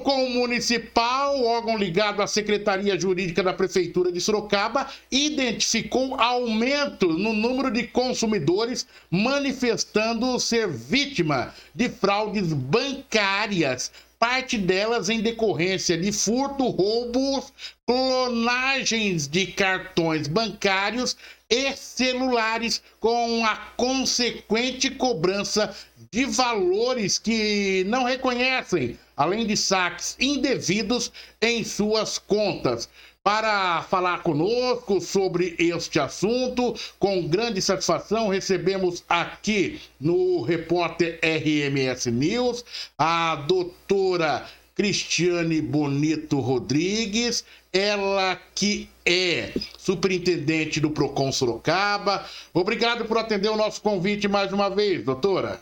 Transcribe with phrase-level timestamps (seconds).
[0.00, 7.70] PROCON Municipal, órgão ligado à Secretaria Jurídica da Prefeitura de Sorocaba, identificou aumento no número
[7.70, 13.92] de consumidores manifestando ser vítima de fraudes bancárias.
[14.18, 17.52] Parte delas em decorrência de furto, roubos,
[17.86, 21.16] clonagens de cartões bancários
[21.48, 25.74] e celulares, com a consequente cobrança
[26.12, 32.88] de valores que não reconhecem, além de saques indevidos em suas contas.
[33.22, 42.64] Para falar conosco sobre este assunto, com grande satisfação, recebemos aqui no repórter RMS News
[42.98, 52.24] a doutora Cristiane Bonito Rodrigues, ela que é superintendente do Procon Sorocaba.
[52.54, 55.60] Obrigado por atender o nosso convite mais uma vez, doutora.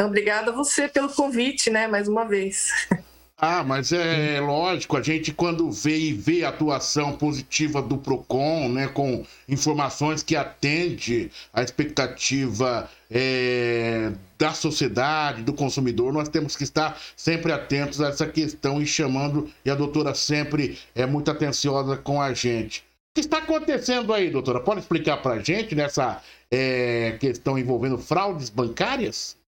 [0.00, 2.70] Obrigada a você pelo convite, né, mais uma vez.
[3.44, 8.68] Ah, mas é lógico, a gente quando vê e vê a atuação positiva do PROCON,
[8.68, 16.62] né, com informações que atende à expectativa é, da sociedade, do consumidor, nós temos que
[16.62, 21.96] estar sempre atentos a essa questão e chamando, e a doutora sempre é muito atenciosa
[21.96, 22.84] com a gente.
[23.10, 24.60] O que está acontecendo aí, doutora?
[24.60, 29.41] Pode explicar para a gente nessa é, questão envolvendo fraudes bancárias?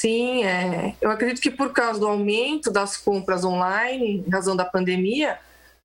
[0.00, 4.64] Sim, é, eu acredito que por causa do aumento das compras online, em razão da
[4.64, 5.38] pandemia,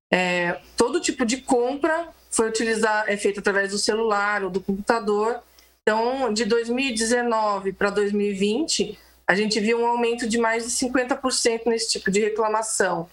[0.09, 5.43] é, todo tipo de compra foi utilizar, é feito através do celular ou do computador.
[5.81, 11.89] Então, de 2019 para 2020, a gente viu um aumento de mais de 50% nesse
[11.89, 13.09] tipo de reclamação.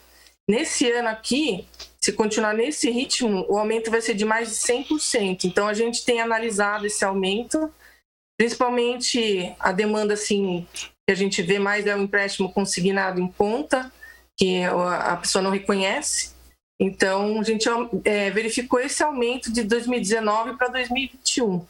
[0.48, 1.66] Nesse ano aqui,
[2.00, 5.46] se continuar nesse ritmo, o aumento vai ser de mais de 100%.
[5.46, 7.72] Então, a gente tem analisado esse aumento
[8.42, 10.66] Principalmente a demanda assim
[11.06, 13.92] que a gente vê mais é o empréstimo consignado em conta,
[14.38, 16.32] que a pessoa não reconhece.
[16.80, 17.68] Então, a gente
[18.04, 21.64] é, verificou esse aumento de 2019 para 2021,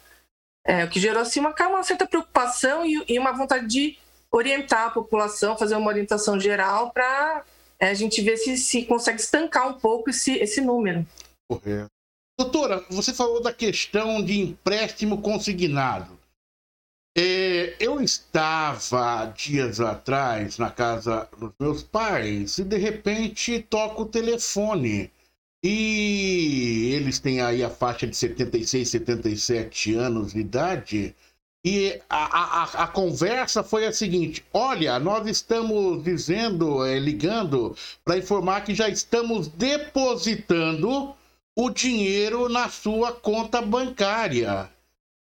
[0.65, 3.97] é, o que gerou assim, uma, uma certa preocupação e, e, uma vontade de
[4.31, 7.43] orientar a população, fazer uma orientação geral para
[7.79, 11.05] é, a gente ver se, se consegue estancar um pouco esse, esse número.
[11.47, 11.91] Correto.
[12.39, 16.17] Doutora, você falou da questão de empréstimo consignado.
[17.15, 24.07] É, eu estava dias atrás na casa dos meus pais e de repente toco o
[24.07, 25.11] telefone.
[25.63, 31.15] E eles têm aí a faixa de 76, 77 anos de idade.
[31.63, 38.17] E a, a, a conversa foi a seguinte: olha, nós estamos dizendo, é, ligando para
[38.17, 41.15] informar que já estamos depositando
[41.55, 44.72] o dinheiro na sua conta bancária.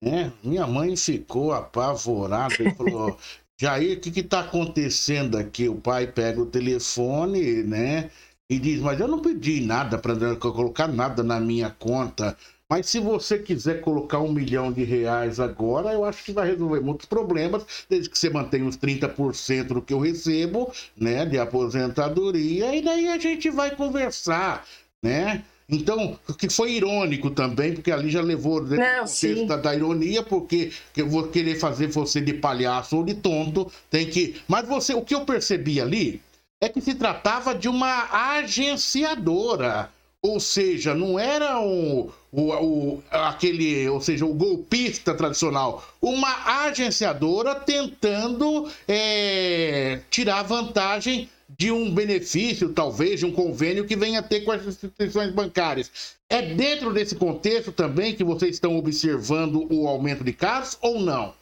[0.02, 3.16] É, minha mãe ficou apavorada e falou:
[3.60, 5.68] Jair, o que está acontecendo aqui?
[5.68, 8.10] O pai pega o telefone, né?
[8.50, 12.36] E diz: Mas eu não pedi nada para colocar nada na minha conta.
[12.68, 16.80] Mas se você quiser colocar um milhão de reais agora, eu acho que vai resolver
[16.80, 22.74] muitos problemas, desde que você mantenha os 30% do que eu recebo, né, de aposentadoria,
[22.74, 24.66] e daí a gente vai conversar,
[25.02, 25.44] né?
[25.68, 30.72] Então, que foi irônico também, porque ali já levou o contexto da, da, ironia, porque
[30.96, 34.36] eu vou querer fazer você de palhaço ou de tonto, tem que.
[34.46, 36.20] Mas você, o que eu percebi ali
[36.60, 39.90] é que se tratava de uma agenciadora.
[40.24, 47.56] Ou seja, não era o, o, o, aquele, ou seja, o golpista tradicional, uma agenciadora
[47.56, 54.40] tentando é, tirar vantagem de um benefício, talvez, de um convênio que venha a ter
[54.42, 56.16] com as instituições bancárias.
[56.28, 61.34] É dentro desse contexto também que vocês estão observando o aumento de casos ou não?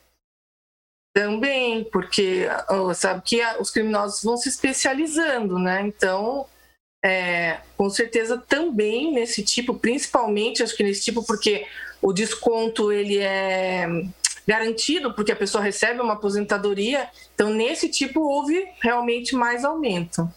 [1.15, 2.47] Também, porque
[2.95, 5.83] sabe que os criminosos vão se especializando, né?
[5.83, 6.47] Então,
[7.05, 11.67] é, com certeza também nesse tipo, principalmente acho que nesse tipo, porque
[12.01, 13.87] o desconto ele é
[14.51, 17.09] garantido, porque a pessoa recebe uma aposentadoria.
[17.33, 20.29] Então, nesse tipo, houve realmente mais aumento.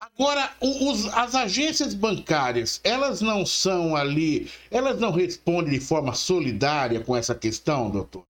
[0.00, 7.00] Agora, os, as agências bancárias, elas não são ali, elas não respondem de forma solidária
[7.00, 8.22] com essa questão, doutor?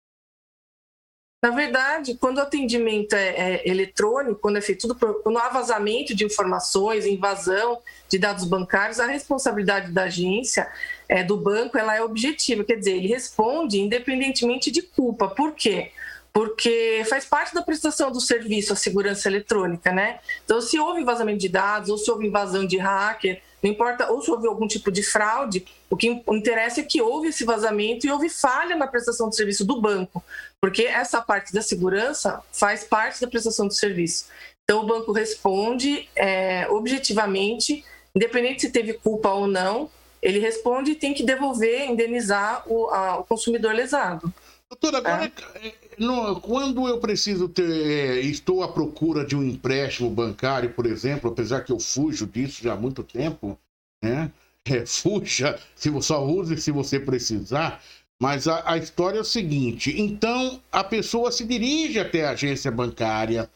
[1.43, 6.15] Na verdade, quando o atendimento é, é eletrônico, quando é feito tudo, quando há vazamento
[6.15, 10.71] de informações, invasão de dados bancários, a responsabilidade da agência,
[11.07, 15.27] é, do banco, ela é objetiva, quer dizer, ele responde independentemente de culpa.
[15.27, 15.91] Por quê?
[16.33, 20.19] Porque faz parte da prestação do serviço a segurança eletrônica, né?
[20.43, 24.21] Então, se houve vazamento de dados, ou se houve invasão de hacker, não importa, ou
[24.21, 28.11] se houve algum tipo de fraude, o que interessa é que houve esse vazamento e
[28.11, 30.23] houve falha na prestação do serviço do banco,
[30.61, 34.27] porque essa parte da segurança faz parte da prestação do serviço.
[34.63, 37.83] Então, o banco responde é, objetivamente,
[38.15, 39.89] independente se teve culpa ou não,
[40.21, 44.33] ele responde e tem que devolver, indenizar o, a, o consumidor lesado.
[44.69, 45.31] Doutora, agora,
[45.61, 45.73] é.
[45.97, 51.29] no, quando eu preciso ter, é, estou à procura de um empréstimo bancário, por exemplo,
[51.29, 53.57] apesar que eu fujo disso já há muito tempo,
[54.03, 54.31] né?
[54.67, 57.83] É, fuja, se você só use se você precisar.
[58.19, 62.71] Mas a, a história é o seguinte: então a pessoa se dirige até a agência
[62.71, 63.47] bancária,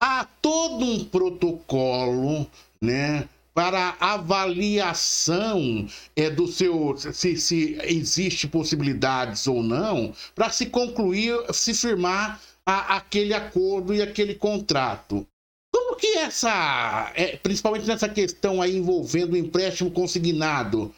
[0.00, 2.46] há todo um protocolo,
[2.80, 3.28] né?
[3.54, 5.86] Para avaliação
[6.16, 12.96] é, do seu se, se existe possibilidades ou não para se concluir, se firmar a,
[12.96, 15.26] aquele acordo e aquele contrato.
[15.72, 20.92] Como que essa, é, principalmente nessa questão aí envolvendo o empréstimo consignado,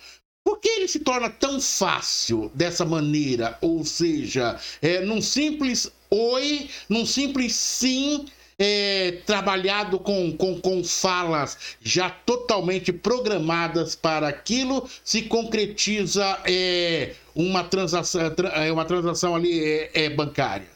[0.44, 3.58] por que ele se torna tão fácil dessa maneira?
[3.61, 8.26] Ou seja, é, num simples oi, num simples sim,
[8.58, 17.64] é, trabalhado com, com, com falas já totalmente programadas para aquilo, se concretiza é, uma,
[17.64, 18.20] transação,
[18.55, 20.69] é, uma transação ali é, é bancária?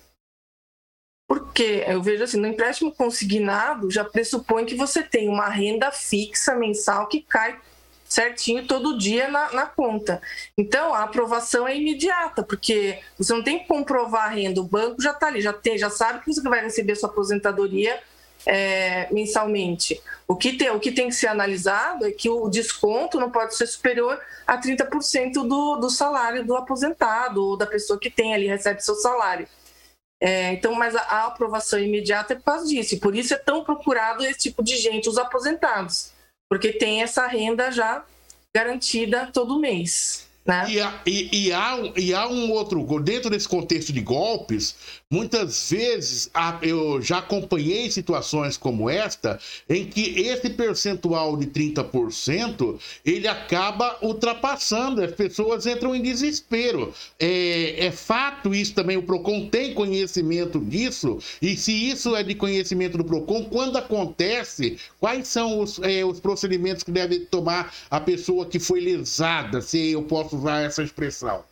[1.27, 6.57] Porque eu vejo assim, no empréstimo consignado já pressupõe que você tem uma renda fixa
[6.57, 7.59] mensal que cai
[8.11, 10.21] certinho todo dia na, na, conta.
[10.59, 15.01] Então, a aprovação é imediata, porque você não tem que comprovar a renda, o banco
[15.01, 18.01] já está ali, já, tem, já sabe que você vai receber sua aposentadoria
[18.45, 20.03] é, mensalmente.
[20.27, 23.55] O que, tem, o que tem que ser analisado é que o desconto não pode
[23.55, 28.49] ser superior a 30% do, do salário do aposentado ou da pessoa que tem ali,
[28.49, 29.47] recebe seu salário.
[30.21, 33.39] É, então, mas a, a aprovação imediata é por causa disso, e por isso é
[33.39, 36.13] tão procurado esse tipo de gente, os aposentados
[36.51, 38.05] porque tem essa renda já
[38.53, 40.29] garantida todo mês.
[40.47, 40.67] Né?
[40.71, 44.75] E, há, e, e, há, e há um outro, dentro desse contexto de golpes,
[45.13, 46.31] Muitas vezes
[46.63, 55.03] eu já acompanhei situações como esta, em que esse percentual de 30% ele acaba ultrapassando,
[55.03, 56.95] as pessoas entram em desespero.
[57.19, 62.37] É, é, fato isso também, o PROCON tem conhecimento disso, e se isso é de
[62.37, 68.01] conhecimento do PROCON, quando acontece, quais são os, é, os procedimentos que deve tomar a
[68.01, 71.45] pessoa que foi lesada, se eu posso usar essa expressão?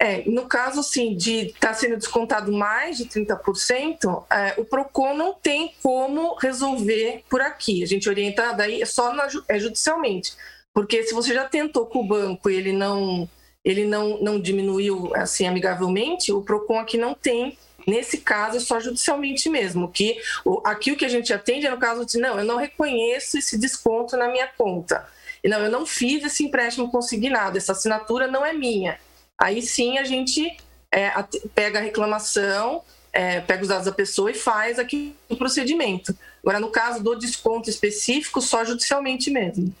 [0.00, 5.14] É, no caso, assim, de estar tá sendo descontado mais de 30%, é, o PROCON
[5.14, 7.82] não tem como resolver por aqui.
[7.82, 10.34] A gente orienta daí só na, é, judicialmente.
[10.72, 13.28] Porque se você já tentou com o banco e ele não,
[13.64, 17.58] ele não, não diminuiu assim amigavelmente, o PROCON aqui não tem
[17.88, 19.90] Nesse caso, é só judicialmente mesmo.
[19.90, 22.58] Que o, aqui o que a gente atende é no caso de não, eu não
[22.58, 25.08] reconheço esse desconto na minha conta.
[25.44, 28.98] Não, eu não fiz esse empréstimo consignado, essa assinatura não é minha.
[29.40, 30.56] Aí sim a gente
[30.92, 31.10] é,
[31.54, 32.82] pega a reclamação,
[33.12, 36.16] é, pega os dados da pessoa e faz aqui o procedimento.
[36.42, 39.74] Agora, no caso do desconto específico, só judicialmente mesmo.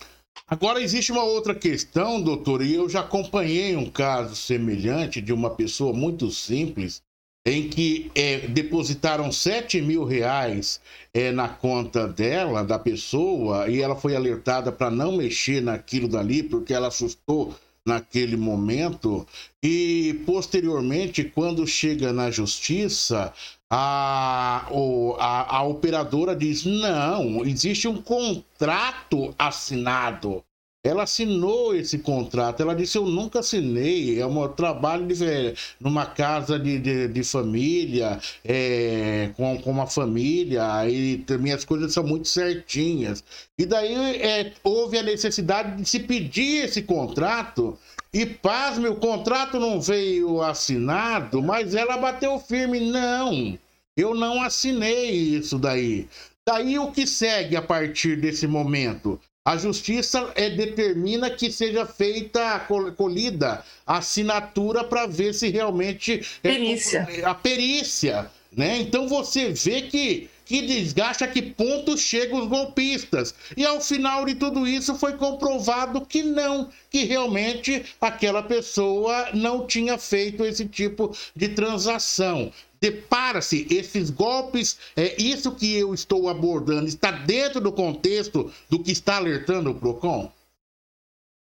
[0.46, 5.50] Agora, existe uma outra questão, doutor, e eu já acompanhei um caso semelhante de uma
[5.50, 7.02] pessoa muito simples,
[7.48, 10.80] em que é, depositaram 7 mil reais
[11.14, 16.42] é, na conta dela, da pessoa, e ela foi alertada para não mexer naquilo dali,
[16.42, 17.54] porque ela assustou
[17.86, 19.26] naquele momento.
[19.62, 23.32] E posteriormente quando chega na justiça
[23.70, 24.66] a,
[25.18, 30.44] a, a operadora diz não existe um contrato assinado
[30.84, 32.62] ela assinou esse contrato.
[32.62, 34.20] Ela disse: Eu nunca assinei.
[34.20, 35.14] É um trabalho de,
[35.80, 42.04] numa casa de, de, de família, é, com, com uma família, e minhas coisas são
[42.04, 43.22] muito certinhas.
[43.58, 47.78] E daí é, houve a necessidade de se pedir esse contrato.
[48.12, 52.80] E pasme, o contrato não veio assinado, mas ela bateu firme.
[52.90, 53.58] Não,
[53.96, 56.08] eu não assinei isso daí.
[56.46, 59.20] Daí o que segue a partir desse momento?
[59.48, 66.20] A justiça é, determina que seja feita a colhida a assinatura para ver se realmente
[66.44, 67.08] é, perícia.
[67.24, 68.76] a perícia, né?
[68.76, 73.34] Então você vê que que desgaste a que ponto chegam os golpistas.
[73.54, 79.66] E ao final de tudo isso foi comprovado que não, que realmente aquela pessoa não
[79.66, 82.50] tinha feito esse tipo de transação
[82.80, 88.92] depara-se esses golpes, é isso que eu estou abordando, está dentro do contexto do que
[88.92, 90.30] está alertando o PROCON?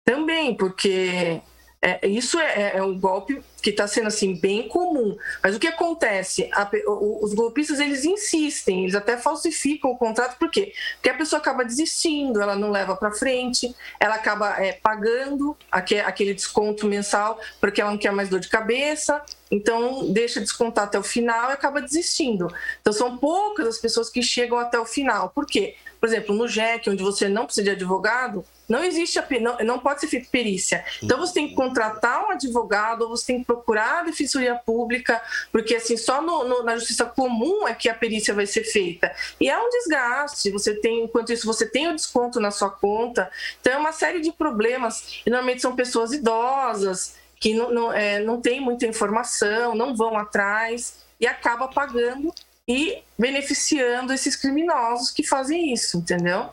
[0.03, 1.41] Também, porque
[1.83, 5.17] é, isso é, é, um golpe que está sendo assim bem comum.
[5.41, 6.47] Mas o que acontece?
[6.53, 10.73] A, os golpistas eles insistem, eles até falsificam o contrato, por quê?
[10.95, 16.35] Porque a pessoa acaba desistindo, ela não leva para frente, ela acaba é, pagando aquele
[16.35, 21.03] desconto mensal porque ela não quer mais dor de cabeça, então deixa descontar até o
[21.03, 22.47] final e acaba desistindo.
[22.79, 25.29] Então são poucas as pessoas que chegam até o final.
[25.29, 25.75] Por quê?
[25.99, 29.79] Por exemplo, no JEC, onde você não precisa de advogado, não existe a, não, não
[29.79, 30.85] pode ser feita perícia.
[31.03, 35.21] Então você tem que contratar um advogado, ou você tem que procurar a defensoria pública,
[35.51, 39.13] porque assim só no, no, na justiça comum é que a perícia vai ser feita.
[39.41, 40.49] E é um desgaste.
[40.51, 43.29] Você tem, enquanto isso, você tem o desconto na sua conta.
[43.59, 45.21] Então é uma série de problemas.
[45.25, 50.17] E normalmente são pessoas idosas que não, não, é, não tem muita informação, não vão
[50.17, 52.33] atrás e acaba pagando
[52.65, 56.51] e beneficiando esses criminosos que fazem isso, entendeu?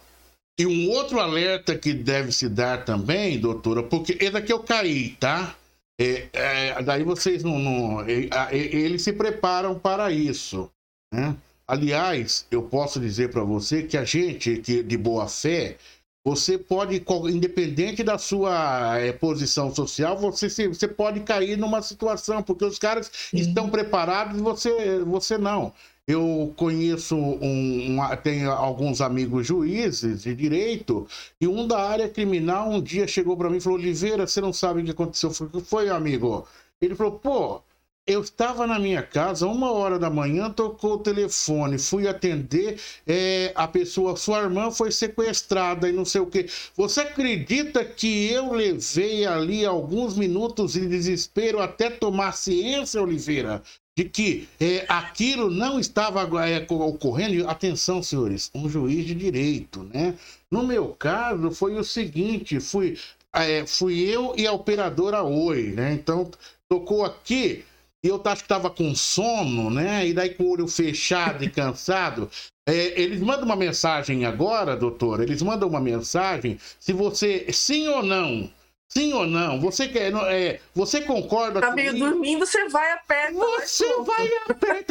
[0.58, 5.10] E um outro alerta que deve se dar também, doutora, porque esse aqui eu caí,
[5.10, 5.56] tá?
[6.00, 7.58] É, é, daí vocês não.
[7.58, 10.70] não é, eles se preparam para isso.
[11.12, 11.36] Né?
[11.66, 15.76] Aliás, eu posso dizer para você que a gente que de boa fé,
[16.24, 22.64] você pode, independente da sua é, posição social, você, você pode cair numa situação, porque
[22.64, 25.72] os caras estão preparados e você, você não.
[26.08, 31.06] Eu conheço um, um, tenho alguns amigos juízes de direito
[31.38, 34.52] e um da área criminal um dia chegou para mim e falou: Oliveira, você não
[34.52, 35.28] sabe o que aconteceu?
[35.30, 36.48] O que foi, amigo?
[36.80, 37.62] Ele falou: pô,
[38.06, 43.52] eu estava na minha casa, uma hora da manhã, tocou o telefone, fui atender, é,
[43.54, 46.46] a pessoa, sua irmã foi sequestrada e não sei o que.
[46.74, 53.62] Você acredita que eu levei ali alguns minutos de desespero até tomar ciência, Oliveira?
[53.98, 57.48] De que é, aquilo não estava é, ocorrendo.
[57.48, 60.14] Atenção, senhores, um juiz de direito, né?
[60.48, 62.96] No meu caso, foi o seguinte: fui,
[63.32, 65.94] é, fui eu e a operadora Oi, né?
[65.94, 66.30] Então,
[66.68, 67.64] tocou aqui
[68.00, 70.06] e eu acho que estava com sono, né?
[70.06, 72.30] E daí com o olho fechado e cansado.
[72.70, 75.22] Eles mandam uma mensagem agora, doutor.
[75.22, 78.48] Eles mandam uma mensagem se você, sim ou não,
[78.88, 79.60] Sim ou não?
[79.60, 83.30] Você quer, é, você concorda tá meio dormindo, você vai a pé.
[83.32, 84.84] Você vai a pé.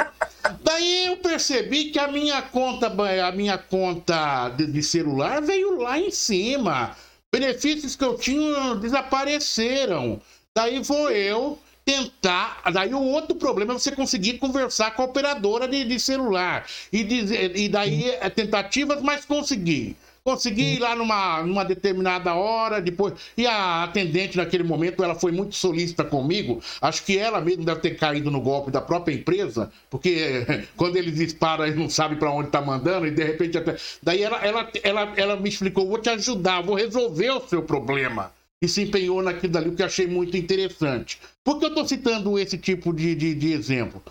[0.63, 5.99] Daí eu percebi que a minha conta, a minha conta de, de celular veio lá
[5.99, 6.95] em cima.
[7.33, 10.21] Benefícios que eu tinha desapareceram.
[10.55, 12.61] Daí vou eu tentar.
[12.71, 16.67] Daí o outro problema é você conseguir conversar com a operadora de, de celular.
[16.93, 19.97] E, dizer, e daí é tentativas, mas conseguir.
[20.27, 23.13] Consegui ir lá numa, numa determinada hora, depois.
[23.37, 26.61] E a atendente naquele momento, ela foi muito solícita comigo.
[26.81, 31.15] Acho que ela mesmo deve ter caído no golpe da própria empresa, porque quando eles
[31.15, 33.77] disparam, eles não sabem para onde tá mandando, e de repente até.
[34.03, 38.33] Daí ela, ela, ela, ela me explicou: vou te ajudar, vou resolver o seu problema.
[38.61, 41.21] E se empenhou naquilo dali, o que eu achei muito interessante.
[41.41, 44.03] Por que eu estou citando esse tipo de, de, de exemplo?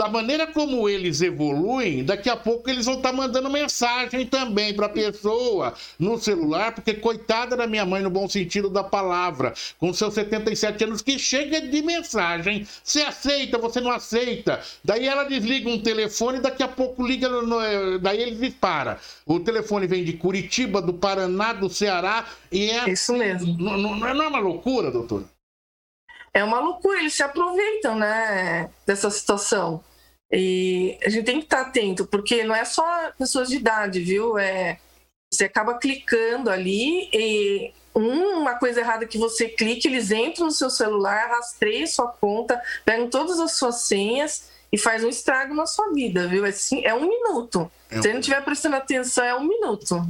[0.00, 4.72] Da maneira como eles evoluem, daqui a pouco eles vão estar tá mandando mensagem também
[4.72, 9.52] para a pessoa no celular, porque coitada da minha mãe, no bom sentido da palavra,
[9.78, 12.66] com seus 77 anos, que chega de mensagem.
[12.82, 14.62] Você aceita, você não aceita.
[14.82, 18.98] Daí ela desliga um telefone, daqui a pouco liga, no, no, daí ele dispara.
[19.26, 22.88] O telefone vem de Curitiba, do Paraná, do Ceará, e é.
[22.88, 23.54] Isso mesmo.
[23.58, 25.24] Não, não, não é uma loucura, doutor?
[26.32, 29.84] É uma loucura, eles se aproveitam, né, dessa situação.
[30.32, 34.38] E a gente tem que estar atento, porque não é só pessoas de idade, viu?
[34.38, 34.78] É,
[35.32, 40.70] você acaba clicando ali e uma coisa errada que você clica, eles entram no seu
[40.70, 45.92] celular, rastreiam sua conta, pegam todas as suas senhas e faz um estrago na sua
[45.92, 46.46] vida, viu?
[46.46, 47.70] É, assim, é um minuto.
[47.90, 50.06] É Se não estiver prestando atenção, é um minuto.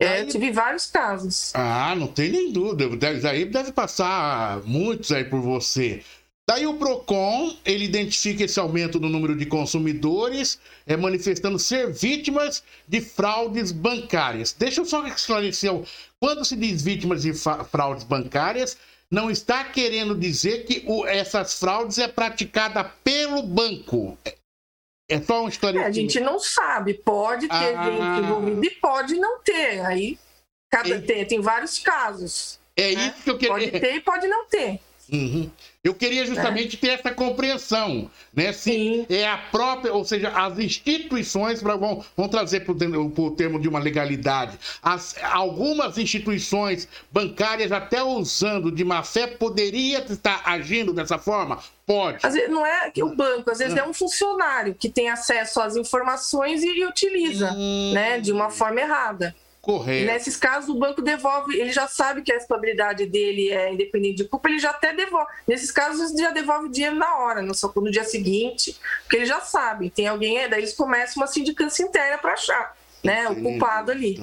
[0.00, 1.52] É, eu tive vários casos.
[1.54, 2.88] Ah, não tem nem dúvida.
[2.96, 6.02] Daí deve passar muitos aí por você.
[6.48, 12.64] Daí o Procon, ele identifica esse aumento no número de consumidores, é, manifestando ser vítimas
[12.88, 14.54] de fraudes bancárias.
[14.54, 15.70] Deixa eu só esclarecer,
[16.18, 18.78] quando se diz vítimas de fraudes bancárias,
[19.10, 24.16] não está querendo dizer que o, essas fraudes é praticada pelo banco.
[24.24, 24.34] É,
[25.10, 25.86] é só um esclarecimento.
[25.86, 27.84] É, a gente não sabe, pode ter ah.
[27.84, 29.84] gente envolvida e pode não ter.
[29.84, 30.18] Aí
[30.70, 31.00] cada, é...
[31.02, 32.58] tem, tem vários casos.
[32.74, 33.14] É né?
[33.14, 33.70] isso que eu queria.
[33.70, 34.80] Pode ter e pode não ter.
[35.10, 35.50] Uhum.
[35.82, 38.52] Eu queria justamente ter essa compreensão, né?
[38.52, 39.06] Se Sim.
[39.08, 43.78] é a própria, ou seja, as instituições vão, vão trazer para o termo de uma
[43.78, 44.58] legalidade.
[44.82, 51.58] As, algumas instituições bancárias, até usando de má fé, poderia estar agindo dessa forma?
[51.86, 52.18] Pode.
[52.22, 55.58] Às vezes, não é que o banco, às vezes é um funcionário que tem acesso
[55.58, 57.92] às informações e, e utiliza, hum...
[57.94, 59.34] né, de uma forma errada.
[59.60, 60.06] Correto.
[60.06, 64.24] Nesses casos, o banco devolve, ele já sabe que a estabilidade dele é independente de
[64.24, 65.30] culpa, ele já até devolve.
[65.46, 69.90] Nesses casos, já devolve dinheiro na hora, no, no dia seguinte, porque ele já sabe,
[69.90, 74.16] tem alguém, daí eles começam uma sindicância interna para achar né, o culpado ali.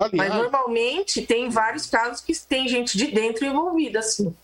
[0.00, 4.34] Aliás, Mas normalmente tem vários casos que tem gente de dentro envolvida, assim.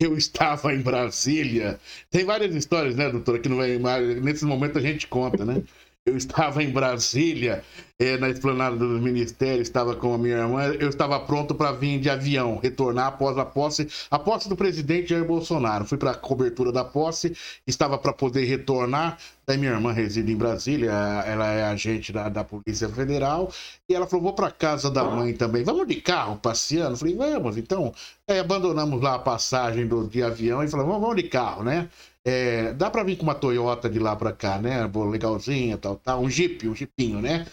[0.00, 1.80] Eu estava em Brasília.
[2.10, 3.76] Tem várias histórias, né, doutora, que não é,
[4.20, 5.62] nesse momento a gente conta, né?
[6.06, 7.64] Eu estava em Brasília,
[7.98, 10.64] é, na esplanada do Ministério, estava com a minha irmã.
[10.80, 15.10] Eu estava pronto para vir de avião, retornar após a posse, a posse do presidente
[15.10, 15.84] Jair Bolsonaro.
[15.84, 17.36] Fui para a cobertura da posse,
[17.66, 19.18] estava para poder retornar.
[19.46, 20.90] Daí minha irmã reside em Brasília,
[21.26, 23.52] ela é agente da, da Polícia Federal.
[23.88, 25.62] E ela falou: vou para casa da mãe também.
[25.62, 26.96] Vamos de carro passeando?
[26.96, 27.56] Falei: vamos.
[27.56, 27.92] Então,
[28.26, 31.88] é, abandonamos lá a passagem do, de avião e falamos: vamos de carro, né?
[32.26, 34.90] É, dá para vir com uma Toyota de lá para cá, né?
[35.10, 36.22] Legalzinha, tal, tal.
[36.22, 37.46] Um Jeep, um Jeepinho, né?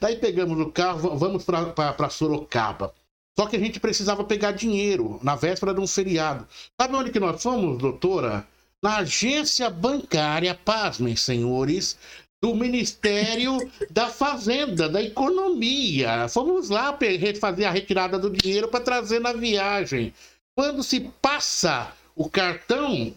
[0.00, 2.94] Daí pegamos o carro, vamos para Sorocaba.
[3.38, 6.46] Só que a gente precisava pegar dinheiro na véspera de um feriado.
[6.80, 8.46] Sabe onde que nós fomos, doutora?
[8.82, 11.96] Na agência bancária, pasmem, senhores,
[12.42, 13.58] do Ministério
[13.90, 16.28] da Fazenda, da Economia.
[16.28, 16.96] Fomos lá
[17.40, 20.12] fazer a retirada do dinheiro para trazer na viagem.
[20.56, 23.14] Quando se passa o cartão,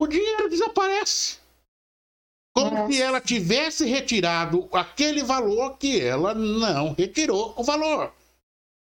[0.00, 1.38] o dinheiro desaparece.
[2.56, 2.90] Como Nossa.
[2.90, 8.14] se ela tivesse retirado aquele valor que ela não retirou o valor.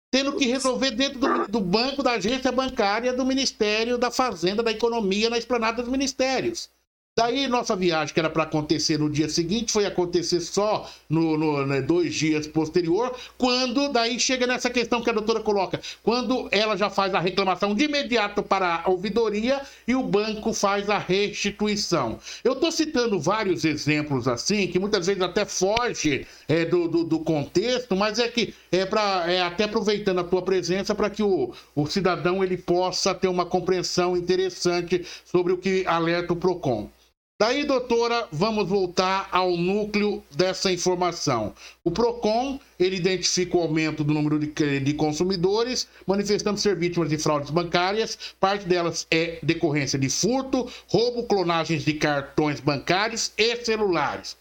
[0.09, 4.71] Tendo que resolver dentro do, do banco, da agência bancária, do Ministério da Fazenda, da
[4.71, 6.69] Economia, na esplanada dos ministérios.
[7.17, 11.65] Daí, nossa viagem, que era para acontecer no dia seguinte, foi acontecer só no, no
[11.65, 16.77] né, dois dias posterior, quando daí chega nessa questão que a doutora coloca, quando ela
[16.77, 22.19] já faz a reclamação de imediato para a ouvidoria e o banco faz a restituição.
[22.43, 27.19] Eu estou citando vários exemplos assim, que muitas vezes até foge é, do, do, do,
[27.21, 31.51] contexto, mas é que é, pra, é até aproveitando a tua presença para que o,
[31.75, 36.87] o cidadão ele possa ter uma compreensão interessante sobre o que alerta o PROCON.
[37.39, 41.53] Daí, doutora, vamos voltar ao núcleo dessa informação.
[41.83, 47.17] O PROCON, ele identifica o aumento do número de, de consumidores manifestando ser vítimas de
[47.19, 48.17] fraudes bancárias.
[48.39, 54.35] Parte delas é decorrência de furto, roubo, clonagens de cartões bancários e celulares.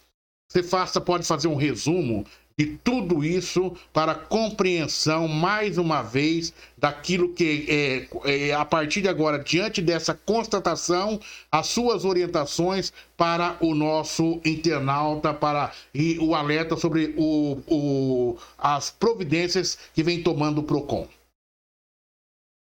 [0.49, 2.25] Você faça, pode fazer um resumo
[2.57, 9.07] de tudo isso para compreensão, mais uma vez, daquilo que é, é, a partir de
[9.07, 11.19] agora, diante dessa constatação,
[11.51, 18.89] as suas orientações para o nosso internauta, para e o alerta sobre o, o, as
[18.89, 21.07] providências que vem tomando o PROCON.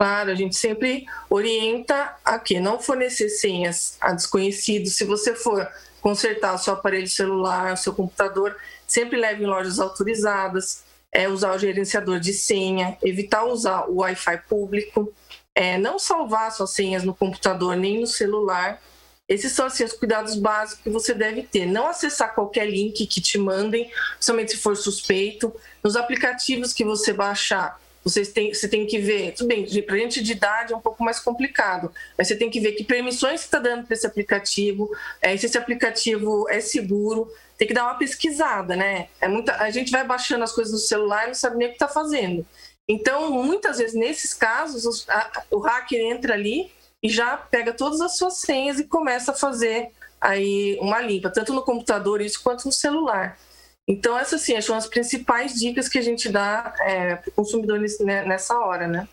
[0.01, 4.97] Claro, a gente sempre orienta a que não fornecer senhas a desconhecidos.
[4.97, 5.71] Se você for
[6.05, 8.55] consertar seu aparelho celular, seu computador,
[8.87, 14.43] sempre leve em lojas autorizadas, é, usar o gerenciador de senha, evitar usar o Wi-Fi
[14.47, 15.11] público,
[15.55, 18.83] é, não salvar suas senhas no computador nem no celular.
[19.27, 21.65] Esses são assim, os cuidados básicos que você deve ter.
[21.65, 23.91] Não acessar qualquer link que te mandem,
[24.21, 25.55] somente se for suspeito.
[25.83, 30.23] Nos aplicativos que você baixar, vocês têm, você tem que ver, tudo bem, para gente
[30.23, 33.59] de idade é um pouco mais complicado, mas você tem que ver que permissões está
[33.59, 38.77] dando para esse aplicativo, é, se esse aplicativo é seguro, tem que dar uma pesquisada,
[38.77, 39.09] né?
[39.21, 41.71] É muita, a gente vai baixando as coisas no celular e não sabe nem o
[41.71, 42.47] que está fazendo.
[42.87, 46.71] Então, muitas vezes, nesses casos, a, o hacker entra ali
[47.03, 49.91] e já pega todas as suas senhas e começa a fazer
[50.21, 53.39] aí uma limpa, tanto no computador isso quanto no celular.
[53.87, 57.79] Então, essas sim, são as principais dicas que a gente dá é, para o consumidor
[58.01, 59.07] né, nessa hora, né?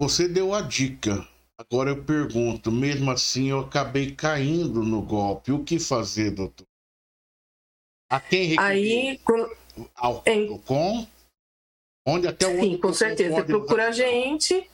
[0.00, 1.26] Você deu a dica.
[1.58, 5.52] Agora eu pergunto, mesmo assim eu acabei caindo no golpe.
[5.52, 6.66] O que fazer, doutor?
[8.10, 8.68] A quem recorrer?
[8.68, 9.20] Aí,
[9.94, 10.58] ao em...
[10.58, 11.06] com
[12.06, 13.36] onde até o Sim, com certeza.
[13.36, 14.68] Você procura a gente.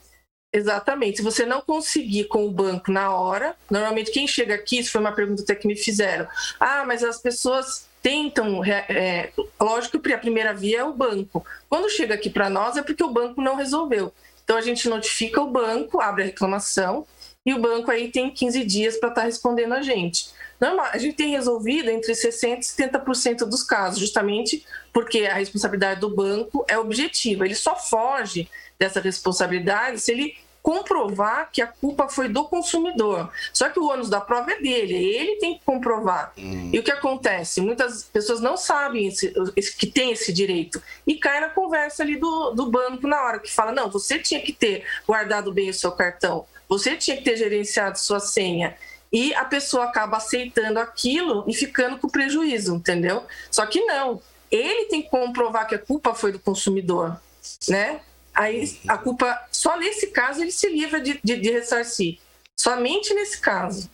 [0.51, 1.17] Exatamente.
[1.17, 5.01] Se você não conseguir com o banco na hora, normalmente quem chega aqui, isso foi
[5.01, 6.27] uma pergunta até que me fizeram.
[6.59, 11.45] Ah, mas as pessoas tentam, é, lógico que a primeira via é o banco.
[11.69, 14.13] Quando chega aqui para nós é porque o banco não resolveu.
[14.43, 17.05] Então a gente notifica o banco, abre a reclamação
[17.45, 20.29] e o banco aí tem 15 dias para estar tá respondendo a gente.
[20.59, 26.01] Normal, a gente tem resolvido entre 60% e 70% dos casos, justamente porque a responsabilidade
[26.01, 27.45] do banco é objetiva.
[27.45, 33.31] Ele só foge dessa responsabilidade se ele comprovar que a culpa foi do consumidor.
[33.53, 36.33] Só que o ônus da prova é dele, ele tem que comprovar.
[36.37, 36.69] Hum.
[36.73, 37.61] E o que acontece?
[37.61, 42.17] Muitas pessoas não sabem esse, esse, que tem esse direito e cai na conversa ali
[42.17, 45.73] do, do banco na hora, que fala: não, você tinha que ter guardado bem o
[45.73, 48.75] seu cartão, você tinha que ter gerenciado sua senha.
[49.11, 53.23] E a pessoa acaba aceitando aquilo e ficando com prejuízo, entendeu?
[53.49, 57.19] Só que não ele tem que comprovar que a culpa foi do consumidor,
[57.67, 58.01] né?
[58.39, 62.19] Aí a culpa, só nesse caso, ele se livra de, de, de ressarcir.
[62.57, 63.89] Somente nesse caso.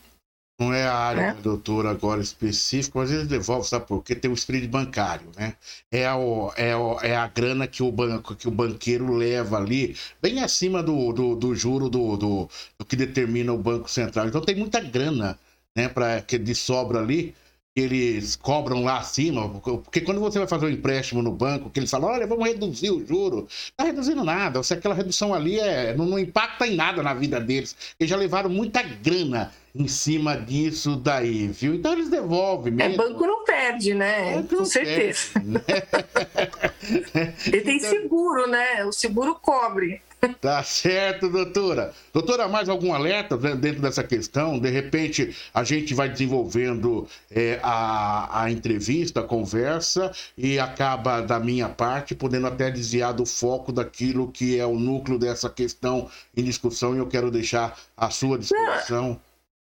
[0.60, 1.34] Não é a área é.
[1.34, 4.14] da doutora agora específica, mas eles devolvem, sabe por quê?
[4.14, 5.56] Tem o espírito bancário, né?
[5.90, 6.14] É a,
[6.56, 10.80] é, a, é a grana que o banco, que o banqueiro leva ali, bem acima
[10.80, 14.28] do, do, do juro do, do, do que determina o Banco Central.
[14.28, 15.36] Então tem muita grana,
[15.76, 17.34] né, para que de sobra ali
[17.76, 21.90] eles cobram lá acima, porque quando você vai fazer um empréstimo no banco, que eles
[21.90, 25.94] falam, olha, vamos reduzir o juro, não está reduzindo nada, se aquela redução ali é,
[25.94, 30.36] não, não, impacta em nada na vida deles, eles já levaram muita grana em cima
[30.38, 31.74] disso daí, viu?
[31.74, 32.94] Então eles devolvem é, mesmo.
[32.94, 34.42] É, banco não perde, né?
[34.44, 35.32] Com certeza.
[35.34, 35.60] Perde, né?
[37.46, 38.86] Ele tem então seguro, né?
[38.86, 40.00] O seguro cobre.
[40.40, 41.92] Tá certo, doutora.
[42.12, 44.58] Doutora, mais algum alerta dentro dessa questão?
[44.58, 51.38] De repente, a gente vai desenvolvendo é, a, a entrevista, a conversa, e acaba, da
[51.38, 56.42] minha parte, podendo até desviar do foco daquilo que é o núcleo dessa questão em
[56.42, 59.20] discussão, e eu quero deixar à sua disposição.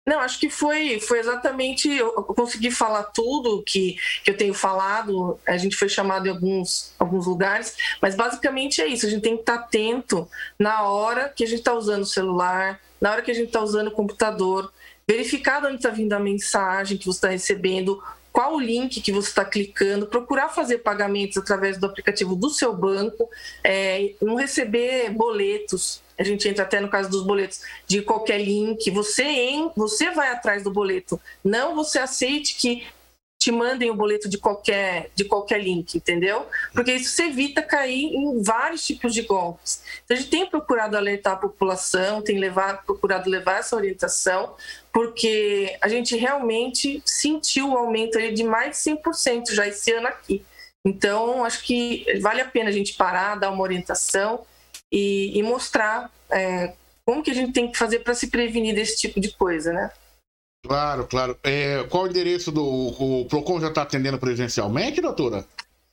[0.04, 1.88] Não, acho que foi, foi exatamente.
[1.88, 5.38] Eu consegui falar tudo que, que eu tenho falado.
[5.46, 9.06] A gente foi chamado em alguns, alguns lugares, mas basicamente é isso.
[9.06, 12.80] A gente tem que estar atento na hora que a gente está usando o celular,
[13.00, 14.72] na hora que a gente está usando o computador,
[15.06, 18.02] verificar de onde está vindo a mensagem que você está recebendo,
[18.42, 22.74] qual o link que você está clicando, procurar fazer pagamentos através do aplicativo do seu
[22.74, 23.30] banco,
[23.62, 26.02] é, não receber boletos.
[26.18, 30.32] A gente entra até no caso dos boletos, de qualquer link, você, em, você vai
[30.32, 32.84] atrás do boleto, não você aceite que
[33.42, 36.46] te mandem o boleto de qualquer, de qualquer link, entendeu?
[36.72, 39.82] Porque isso você evita cair em vários tipos de golpes.
[40.04, 44.54] Então, a gente tem procurado alertar a população, tem levar, procurado levar essa orientação,
[44.92, 50.44] porque a gente realmente sentiu o aumento de mais de 100% já esse ano aqui.
[50.84, 54.46] Então, acho que vale a pena a gente parar, dar uma orientação
[54.90, 56.74] e, e mostrar é,
[57.04, 59.90] como que a gente tem que fazer para se prevenir desse tipo de coisa, né?
[60.66, 61.38] Claro, claro.
[61.42, 65.44] É, qual o endereço do o Procon já está atendendo presencialmente, doutora?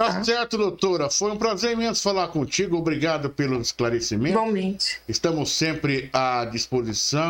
[0.00, 1.10] Tá, tá certo, doutora.
[1.10, 2.78] Foi um prazer imenso falar contigo.
[2.78, 4.30] Obrigado pelo esclarecimento.
[4.30, 4.98] Igualmente.
[5.06, 7.28] Estamos sempre à disposição.